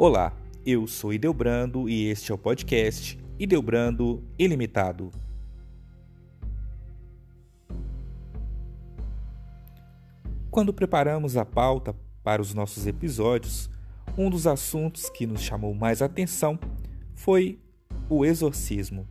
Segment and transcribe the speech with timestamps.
[0.00, 0.32] Olá,
[0.64, 5.10] eu sou Ideobrando e este é o podcast Ideobrando Ilimitado.
[10.52, 13.68] Quando preparamos a pauta para os nossos episódios,
[14.16, 16.60] um dos assuntos que nos chamou mais atenção
[17.12, 17.58] foi
[18.08, 19.04] o exorcismo.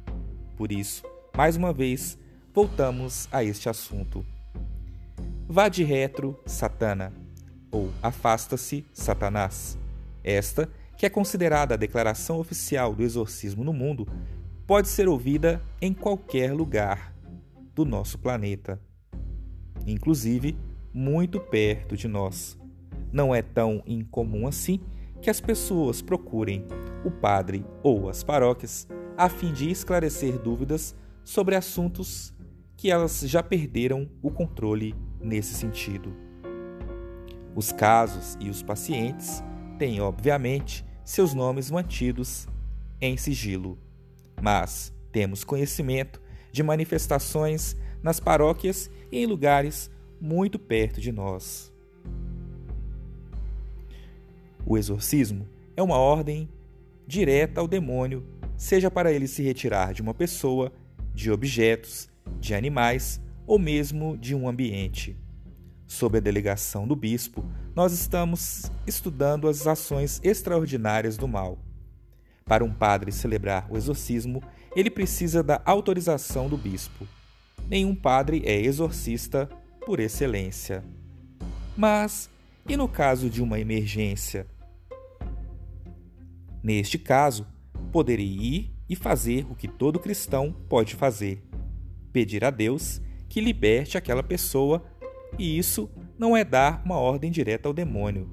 [0.56, 1.04] Por isso,
[1.36, 2.18] mais uma vez,
[2.54, 4.26] voltamos a este assunto.
[5.50, 7.12] Vá de retro, Satana,
[7.74, 9.78] ou afasta-se, Satanás.
[10.24, 14.08] Esta, que é considerada a declaração oficial do exorcismo no mundo,
[14.66, 17.14] pode ser ouvida em qualquer lugar
[17.74, 18.82] do nosso planeta,
[19.86, 20.58] inclusive
[20.94, 22.58] muito perto de nós.
[23.12, 24.80] Não é tão incomum assim
[25.22, 26.66] que as pessoas procurem
[27.06, 28.88] o padre ou as paróquias
[29.18, 32.34] a fim de esclarecer dúvidas sobre assuntos
[32.76, 36.14] que elas já perderam o controle nesse sentido.
[37.56, 39.44] Os casos e os pacientes
[39.78, 42.48] têm, obviamente, seus nomes mantidos
[43.00, 43.78] em sigilo,
[44.42, 49.90] mas temos conhecimento de manifestações nas paróquias e em lugares
[50.20, 51.72] muito perto de nós.
[54.66, 56.50] O exorcismo é uma ordem
[57.06, 58.26] direta ao demônio,
[58.58, 60.74] seja para ele se retirar de uma pessoa,
[61.14, 65.16] de objetos, de animais ou mesmo de um ambiente.
[65.86, 67.46] Sob a delegação do bispo,
[67.78, 71.60] nós estamos estudando as ações extraordinárias do mal.
[72.44, 74.42] Para um padre celebrar o exorcismo,
[74.76, 77.08] ele precisa da autorização do bispo.
[77.68, 79.48] Nenhum padre é exorcista
[79.86, 80.84] por excelência.
[81.78, 82.32] Mas,
[82.68, 84.48] e no caso de uma emergência?
[86.64, 87.46] Neste caso,
[87.92, 91.44] poderia ir e fazer o que todo cristão pode fazer:
[92.12, 94.84] pedir a Deus que liberte aquela pessoa,
[95.38, 98.30] e isso não é dar uma ordem direta ao demônio,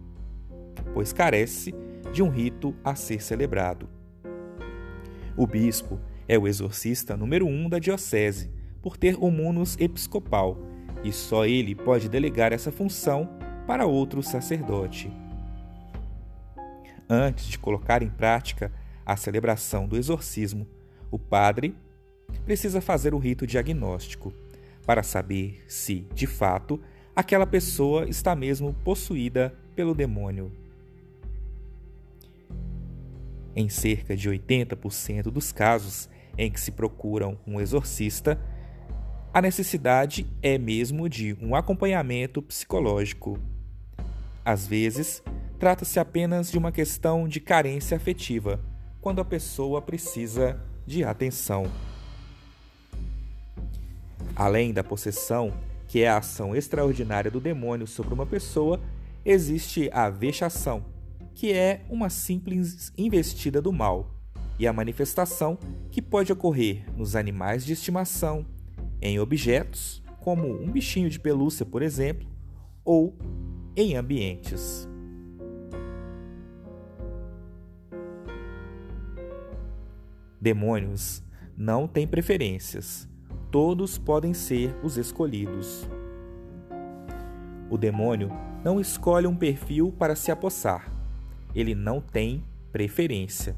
[0.92, 1.74] pois carece
[2.12, 3.88] de um rito a ser celebrado.
[5.36, 8.50] O bispo é o exorcista número um da diocese,
[8.80, 10.58] por ter o munus episcopal,
[11.02, 13.28] e só ele pode delegar essa função
[13.66, 15.10] para outro sacerdote.
[17.08, 18.72] Antes de colocar em prática
[19.04, 20.66] a celebração do exorcismo,
[21.10, 21.76] o padre
[22.44, 24.32] precisa fazer o rito diagnóstico
[24.86, 26.80] para saber se, de fato,
[27.14, 30.50] aquela pessoa está mesmo possuída pelo demônio.
[33.54, 38.40] Em cerca de 80% dos casos em que se procuram um exorcista,
[39.32, 43.38] a necessidade é mesmo de um acompanhamento psicológico.
[44.44, 45.22] Às vezes,
[45.58, 48.60] trata-se apenas de uma questão de carência afetiva,
[49.00, 51.70] quando a pessoa precisa de atenção.
[54.34, 55.52] Além da possessão,
[55.94, 58.80] que é a ação extraordinária do demônio sobre uma pessoa,
[59.24, 60.84] existe a vexação,
[61.32, 64.12] que é uma simples investida do mal,
[64.58, 65.56] e a manifestação,
[65.92, 68.44] que pode ocorrer nos animais de estimação,
[69.00, 72.26] em objetos, como um bichinho de pelúcia, por exemplo,
[72.84, 73.16] ou
[73.76, 74.88] em ambientes.
[80.40, 81.22] Demônios
[81.56, 83.08] não têm preferências.
[83.54, 85.88] Todos podem ser os escolhidos.
[87.70, 88.28] O demônio
[88.64, 90.92] não escolhe um perfil para se apossar.
[91.54, 92.42] Ele não tem
[92.72, 93.54] preferência.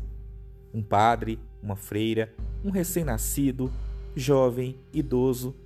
[0.74, 2.30] Um padre, uma freira,
[2.62, 3.72] um recém-nascido,
[4.14, 5.56] jovem, idoso,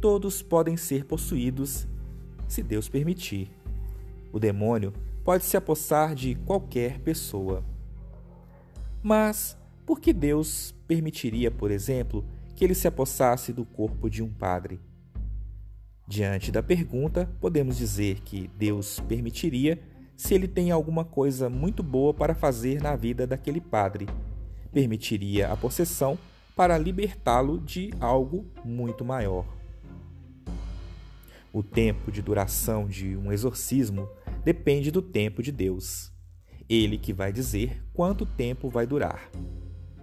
[0.00, 1.84] todos podem ser possuídos
[2.46, 3.50] se Deus permitir.
[4.32, 4.92] O demônio
[5.24, 7.64] pode se apossar de qualquer pessoa.
[9.02, 12.24] Mas por que Deus permitiria, por exemplo,
[12.58, 14.80] que ele se apossasse do corpo de um padre?
[16.08, 19.80] Diante da pergunta, podemos dizer que Deus permitiria
[20.16, 24.08] se ele tem alguma coisa muito boa para fazer na vida daquele padre.
[24.72, 26.18] Permitiria a possessão
[26.56, 29.46] para libertá-lo de algo muito maior.
[31.52, 34.08] O tempo de duração de um exorcismo
[34.44, 36.12] depende do tempo de Deus.
[36.68, 39.30] Ele que vai dizer quanto tempo vai durar.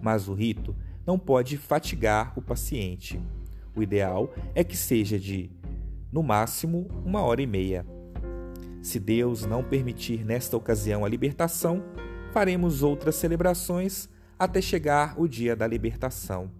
[0.00, 0.74] Mas o rito
[1.06, 3.20] não pode fatigar o paciente.
[3.74, 5.50] O ideal é que seja de,
[6.10, 7.86] no máximo, uma hora e meia.
[8.82, 11.82] Se Deus não permitir nesta ocasião a libertação,
[12.32, 14.08] faremos outras celebrações
[14.38, 16.50] até chegar o dia da libertação.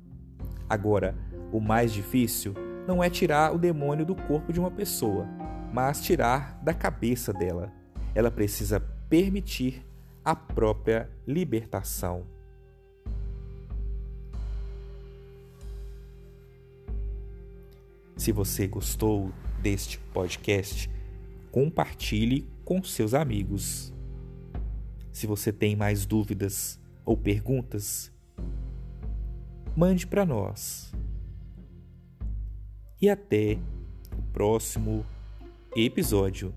[0.69, 1.17] Agora,
[1.53, 2.55] o mais difícil
[2.87, 5.27] não é tirar o demônio do corpo de uma pessoa,
[5.73, 7.73] mas tirar da cabeça dela.
[8.15, 9.87] Ela precisa permitir
[10.25, 12.36] a própria libertação.
[18.17, 19.31] Se você gostou
[19.61, 20.91] deste podcast,
[21.53, 23.93] compartilhe com seus amigos.
[25.13, 28.11] Se você tem mais dúvidas ou perguntas,
[29.77, 30.93] mande para nós.
[33.01, 33.59] E até
[34.19, 35.05] o próximo
[35.77, 36.55] episódio.